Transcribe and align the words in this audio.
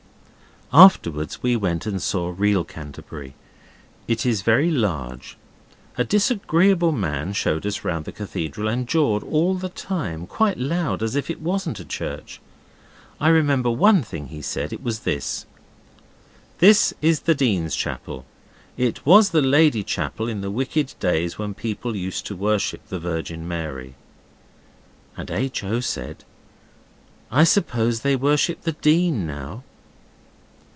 Afterwards 0.73 1.43
we 1.43 1.57
went 1.57 1.85
and 1.85 2.01
saw 2.01 2.33
real 2.33 2.63
Canterbury. 2.63 3.35
It 4.07 4.25
is 4.25 4.41
very 4.41 4.71
large. 4.71 5.35
A 5.97 6.05
disagreeable 6.05 6.93
man 6.93 7.33
showed 7.33 7.65
us 7.65 7.83
round 7.83 8.05
the 8.05 8.13
cathedral, 8.13 8.69
and 8.69 8.87
jawed 8.87 9.21
all 9.21 9.55
the 9.55 9.67
time 9.67 10.25
quite 10.25 10.57
loud 10.57 11.03
as 11.03 11.13
if 11.17 11.29
it 11.29 11.41
wasn't 11.41 11.81
a 11.81 11.83
church. 11.83 12.39
I 13.19 13.27
remember 13.27 13.69
one 13.69 14.01
thing 14.01 14.27
he 14.27 14.41
said. 14.41 14.71
It 14.71 14.81
was 14.81 15.01
this: 15.01 15.45
'This 16.59 16.93
is 17.01 17.19
the 17.23 17.35
Dean's 17.35 17.75
Chapel; 17.75 18.25
it 18.77 19.05
was 19.05 19.31
the 19.31 19.41
Lady 19.41 19.83
Chapel 19.83 20.29
in 20.29 20.39
the 20.39 20.49
wicked 20.51 20.93
days 21.01 21.37
when 21.37 21.53
people 21.53 21.97
used 21.97 22.25
to 22.27 22.33
worship 22.37 22.87
the 22.87 22.97
Virgin 22.97 23.45
Mary.' 23.45 23.95
And 25.17 25.29
H. 25.31 25.65
O. 25.65 25.81
said, 25.81 26.23
'I 27.29 27.43
suppose 27.43 27.99
they 27.99 28.15
worship 28.15 28.61
the 28.61 28.71
Dean 28.71 29.27
now? 29.27 29.65